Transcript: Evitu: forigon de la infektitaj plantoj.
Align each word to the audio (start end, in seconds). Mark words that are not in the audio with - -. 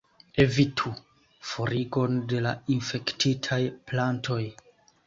Evitu: 0.43 0.93
forigon 1.49 2.17
de 2.33 2.41
la 2.47 2.55
infektitaj 2.79 3.63
plantoj. 3.93 4.45